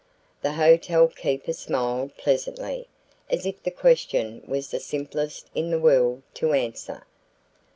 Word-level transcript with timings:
The 0.41 0.53
hotel 0.53 1.07
keeper 1.09 1.53
smiled 1.53 2.17
pleasantly, 2.17 2.87
as 3.29 3.45
if 3.45 3.61
the 3.61 3.69
question 3.69 4.41
was 4.47 4.71
the 4.71 4.79
simplest 4.79 5.45
in 5.53 5.69
the 5.69 5.77
world 5.77 6.23
to 6.41 6.53
answer. 6.53 7.05